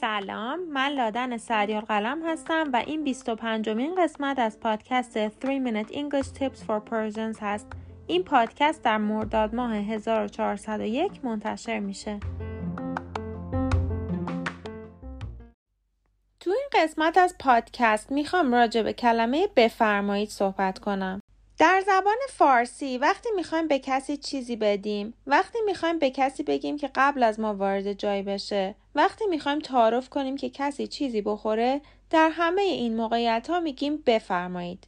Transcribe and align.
سلام 0.00 0.60
من 0.72 0.88
لادن 0.88 1.36
سریال 1.36 1.80
قلم 1.80 2.26
هستم 2.26 2.70
و 2.72 2.76
این 2.86 3.04
25 3.04 3.68
مین 3.68 3.94
قسمت 3.94 4.38
از 4.38 4.60
پادکست 4.60 5.12
3 5.12 5.30
Minute 5.42 5.88
English 5.88 6.26
Tips 6.26 6.58
for 6.58 6.90
Persians 6.90 7.38
هست. 7.40 7.66
این 8.06 8.24
پادکست 8.24 8.82
در 8.82 8.98
مرداد 8.98 9.54
ماه 9.54 9.74
1401 9.74 11.24
منتشر 11.24 11.78
میشه. 11.78 12.20
تو 16.40 16.50
این 16.50 16.68
قسمت 16.72 17.18
از 17.18 17.36
پادکست 17.38 18.12
می‌خوام 18.12 18.54
راجع 18.54 18.82
به 18.82 18.92
کلمه 18.92 19.48
بفرمایید 19.56 20.28
صحبت 20.28 20.78
کنم. 20.78 21.20
در 21.58 21.82
زبان 21.86 22.16
فارسی 22.28 22.98
وقتی 22.98 23.28
می‌خوایم 23.36 23.68
به 23.68 23.78
کسی 23.78 24.16
چیزی 24.16 24.56
بدیم 24.56 25.14
وقتی 25.26 25.58
می‌خوایم 25.66 25.98
به 25.98 26.10
کسی 26.10 26.42
بگیم 26.42 26.76
که 26.76 26.90
قبل 26.94 27.22
از 27.22 27.40
ما 27.40 27.54
وارد 27.54 27.92
جای 27.92 28.22
بشه 28.22 28.74
وقتی 28.94 29.26
می‌خوایم 29.26 29.58
تعارف 29.58 30.08
کنیم 30.08 30.36
که 30.36 30.50
کسی 30.50 30.86
چیزی 30.86 31.22
بخوره 31.22 31.80
در 32.10 32.30
همه 32.32 32.62
این 32.62 32.96
موقعیت 32.96 33.50
ها 33.50 33.60
میگیم 33.60 33.96
بفرمایید. 34.06 34.86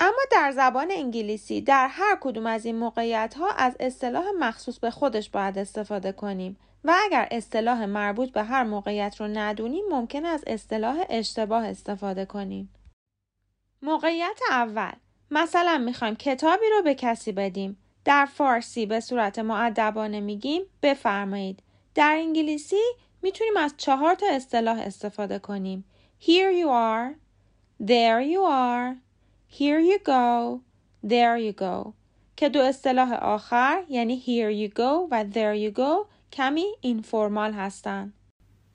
اما 0.00 0.20
در 0.32 0.52
زبان 0.52 0.90
انگلیسی 0.90 1.60
در 1.60 1.88
هر 1.90 2.18
کدوم 2.20 2.46
از 2.46 2.64
این 2.64 2.76
موقعیت 2.76 3.34
ها 3.34 3.50
از 3.50 3.76
اصطلاح 3.80 4.24
مخصوص 4.38 4.78
به 4.78 4.90
خودش 4.90 5.30
باید 5.30 5.58
استفاده 5.58 6.12
کنیم 6.12 6.56
و 6.84 6.94
اگر 7.04 7.28
اصطلاح 7.30 7.84
مربوط 7.84 8.32
به 8.32 8.42
هر 8.42 8.64
موقعیت 8.64 9.20
رو 9.20 9.28
ندونیم 9.28 9.84
ممکن 9.90 10.24
از 10.24 10.44
اصطلاح 10.46 11.04
اشتباه 11.08 11.66
استفاده 11.66 12.24
کنیم. 12.24 12.74
موقعیت 13.82 14.40
اول 14.50 14.92
مثلا 15.30 15.78
می‌خوایم 15.78 16.16
کتابی 16.16 16.66
رو 16.76 16.82
به 16.82 16.94
کسی 16.94 17.32
بدیم. 17.32 17.76
در 18.04 18.26
فارسی 18.26 18.86
به 18.86 19.00
صورت 19.00 19.38
معدبانه 19.38 20.20
میگیم 20.20 20.62
بفرمایید. 20.82 21.62
در 21.94 22.14
انگلیسی 22.18 22.82
می‌تونیم 23.22 23.56
از 23.56 23.74
چهار 23.76 24.14
تا 24.14 24.26
اصطلاح 24.30 24.78
استفاده 24.78 25.38
کنیم. 25.38 25.84
Here 26.20 26.52
you 26.62 26.68
are, 26.68 27.14
there 27.86 28.20
you 28.20 28.42
are, 28.44 28.96
here 29.58 29.80
you 29.80 29.98
go, 30.04 30.60
there 31.08 31.38
you 31.38 31.60
go 31.60 31.92
که 32.36 32.48
دو 32.48 32.60
اصطلاح 32.60 33.12
آخر 33.12 33.84
یعنی 33.88 34.22
here 34.26 34.70
you 34.70 34.78
go 34.78 35.08
و 35.10 35.24
there 35.32 35.72
you 35.72 35.78
go 35.78 36.06
کمی 36.32 36.66
اینفورمال 36.80 37.52
هستن. 37.52 38.12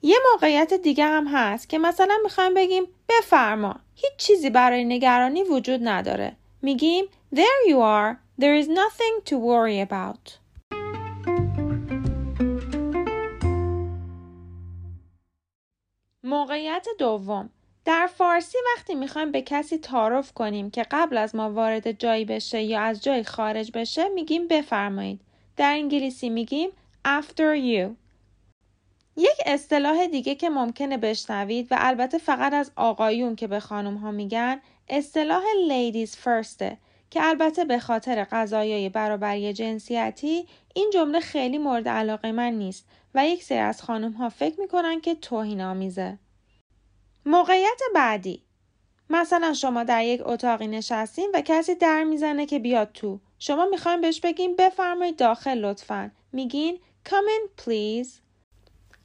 یه 0.02 0.16
موقعیت 0.32 0.74
دیگه 0.74 1.04
هم 1.04 1.26
هست 1.26 1.68
که 1.68 1.78
مثلا 1.78 2.18
می‌خوایم 2.22 2.54
بگیم 2.54 2.84
بفرما 3.08 3.76
هیچ 3.94 4.12
چیزی 4.16 4.50
برای 4.50 4.84
نگرانی 4.84 5.42
وجود 5.42 5.80
نداره 5.82 6.36
میگیم 6.64 7.04
There 7.34 7.68
you 7.68 7.78
are. 7.80 8.16
There 8.38 8.54
is 8.62 8.68
nothing 8.68 9.14
to 9.24 9.36
worry 9.38 9.80
about. 9.80 10.38
موقعیت 16.22 16.86
دوم 16.98 17.50
در 17.84 18.06
فارسی 18.06 18.58
وقتی 18.76 18.94
می‌خوایم 18.94 19.32
به 19.32 19.42
کسی 19.42 19.78
تعارف 19.78 20.32
کنیم 20.32 20.70
که 20.70 20.86
قبل 20.90 21.16
از 21.16 21.34
ما 21.34 21.50
وارد 21.50 21.92
جایی 21.92 22.24
بشه 22.24 22.62
یا 22.62 22.80
از 22.80 23.04
جای 23.04 23.24
خارج 23.24 23.70
بشه 23.74 24.08
میگیم 24.08 24.48
بفرمایید. 24.48 25.20
در 25.56 25.72
انگلیسی 25.72 26.28
میگیم 26.28 26.70
after 27.04 27.54
you. 27.56 28.03
یک 29.16 29.40
اصطلاح 29.46 30.06
دیگه 30.06 30.34
که 30.34 30.48
ممکنه 30.48 30.96
بشنوید 30.98 31.68
و 31.70 31.76
البته 31.78 32.18
فقط 32.18 32.52
از 32.52 32.70
آقایون 32.76 33.36
که 33.36 33.46
به 33.46 33.60
خانم 33.60 33.96
ها 33.96 34.10
میگن 34.10 34.60
اصطلاح 34.88 35.42
ladies 35.68 36.10
firstه 36.10 36.76
که 37.10 37.26
البته 37.28 37.64
به 37.64 37.78
خاطر 37.78 38.24
قضایای 38.24 38.88
برابری 38.88 39.52
جنسیتی 39.52 40.46
این 40.74 40.90
جمله 40.94 41.20
خیلی 41.20 41.58
مورد 41.58 41.88
علاقه 41.88 42.32
من 42.32 42.52
نیست 42.52 42.86
و 43.14 43.26
یک 43.26 43.42
سری 43.42 43.58
از 43.58 43.82
خانم 43.82 44.12
ها 44.12 44.28
فکر 44.28 44.60
می‌کنن 44.60 45.00
که 45.00 45.14
توهین 45.14 45.60
آمیزه. 45.60 46.18
موقعیت 47.26 47.80
بعدی 47.94 48.42
مثلا 49.10 49.52
شما 49.52 49.84
در 49.84 50.04
یک 50.04 50.22
اتاقی 50.24 50.66
نشستین 50.66 51.30
و 51.34 51.40
کسی 51.40 51.74
در 51.74 52.04
می‌زنه 52.04 52.46
که 52.46 52.58
بیاد 52.58 52.90
تو. 52.94 53.20
شما 53.38 53.66
می‌خواین 53.66 54.00
بهش 54.00 54.20
بگین 54.20 54.56
بفرمایید 54.56 55.16
داخل 55.16 55.58
لطفا. 55.58 56.10
میگین 56.32 56.78
come 57.08 57.28
in 57.36 57.62
please. 57.62 58.23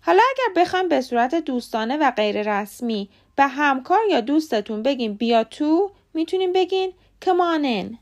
حالا 0.02 0.22
اگر 0.36 0.62
بخوایم 0.62 0.90
به 0.90 1.02
صورت 1.02 1.36
دوستانه 1.36 1.98
و 1.98 2.12
غیر 2.12 2.54
رسمی 2.54 3.10
به 3.36 3.48
همکار 3.48 4.00
یا 4.10 4.22
دوستتون 4.22 4.84
بگین 4.84 5.14
بیا 5.14 5.44
تو 5.44 5.92
می‌تونیم 6.14 6.54
بگین 6.54 6.94
in. 7.26 7.98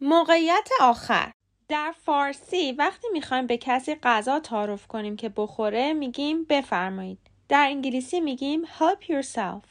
موقعیت 0.00 0.68
آخر 0.80 1.30
در 1.68 1.94
فارسی 2.04 2.72
وقتی 2.72 3.08
می‌خوایم 3.12 3.46
به 3.46 3.56
کسی 3.56 3.94
غذا 3.94 4.40
تعارف 4.40 4.86
کنیم 4.86 5.16
که 5.16 5.28
بخوره 5.36 5.92
میگیم 5.92 6.44
بفرمایید. 6.44 7.18
در 7.48 7.66
انگلیسی 7.66 8.20
میگیم 8.20 8.64
help 8.64 9.04
yourself. 9.04 9.64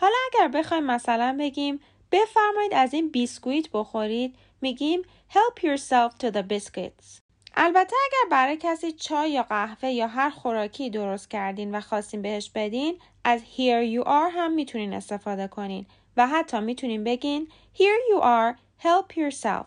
حالا 0.00 0.16
اگر 0.32 0.48
بخوایم 0.48 0.84
مثلا 0.84 1.36
بگیم 1.40 1.80
بفرمایید 2.12 2.74
از 2.74 2.94
این 2.94 3.10
بیسکویت 3.10 3.70
بخورید. 3.72 4.36
میگیم 4.60 5.02
help 5.30 5.60
yourself 5.60 6.12
to 6.22 6.32
the 6.32 6.42
biscuits. 6.42 7.20
البته 7.56 7.96
اگر 8.06 8.30
برای 8.30 8.56
کسی 8.60 8.92
چای 8.92 9.30
یا 9.30 9.42
قهوه 9.42 9.88
یا 9.90 10.06
هر 10.06 10.30
خوراکی 10.30 10.90
درست 10.90 11.30
کردین 11.30 11.74
و 11.74 11.80
خواستین 11.80 12.22
بهش 12.22 12.50
بدین 12.54 12.98
از 13.24 13.40
here 13.40 14.02
you 14.02 14.04
are 14.04 14.34
هم 14.34 14.52
می‌تونین 14.52 14.94
استفاده 14.94 15.48
کنین 15.48 15.86
و 16.16 16.26
حتی 16.26 16.60
می‌تونین 16.60 17.04
بگین 17.04 17.48
here 17.74 18.00
you 18.12 18.22
are 18.22 18.56
help 18.86 19.16
yourself. 19.16 19.66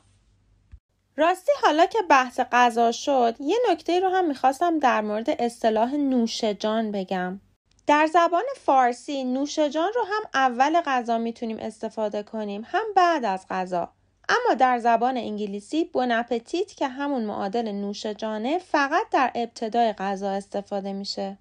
راستی 1.15 1.51
حالا 1.61 1.85
که 1.85 1.99
بحث 2.09 2.39
غذا 2.51 2.91
شد 2.91 3.35
یه 3.39 3.57
نکته 3.71 3.99
رو 3.99 4.09
هم 4.09 4.27
می‌خواستم 4.27 4.79
در 4.79 5.01
مورد 5.01 5.29
اصطلاح 5.29 5.95
نوش 5.95 6.43
جان 6.43 6.91
بگم. 6.91 7.39
در 7.91 8.07
زبان 8.07 8.43
فارسی 8.57 9.23
نوش 9.23 9.59
جان 9.59 9.91
رو 9.95 10.01
هم 10.01 10.21
اول 10.33 10.81
غذا 10.81 11.17
می‌تونیم 11.17 11.57
استفاده 11.59 12.23
کنیم 12.23 12.61
هم 12.65 12.83
بعد 12.95 13.25
از 13.25 13.45
غذا 13.49 13.93
اما 14.29 14.53
در 14.59 14.79
زبان 14.79 15.17
انگلیسی 15.17 15.83
بونپتیت 15.83 16.73
که 16.73 16.87
همون 16.87 17.25
معادل 17.25 17.71
نوش 17.71 18.05
جانه 18.05 18.59
فقط 18.59 19.09
در 19.11 19.31
ابتدای 19.35 19.93
غذا 19.93 20.29
استفاده 20.29 20.93
میشه. 20.93 21.37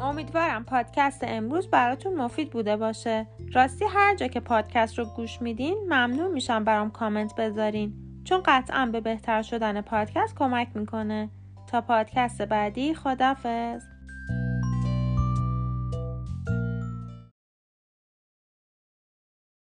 امیدوارم 0.00 0.64
پادکست 0.64 1.20
امروز 1.22 1.70
براتون 1.70 2.14
مفید 2.14 2.50
بوده 2.50 2.76
باشه. 2.76 3.26
راستی 3.54 3.84
هر 3.84 4.14
جا 4.14 4.26
که 4.26 4.40
پادکست 4.40 4.98
رو 4.98 5.04
گوش 5.04 5.42
میدین 5.42 5.78
ممنون 5.84 6.30
میشم 6.30 6.64
برام 6.64 6.90
کامنت 6.90 7.34
بذارین 7.34 8.11
چون 8.24 8.42
قطعا 8.46 8.86
به 8.86 9.00
بهتر 9.00 9.42
شدن 9.42 9.80
پادکست 9.80 10.36
کمک 10.36 10.68
می‌کنه. 10.74 11.30
تا 11.66 11.80
پادکست 11.80 12.42
بعدی 12.42 12.94
خدافز 12.94 13.82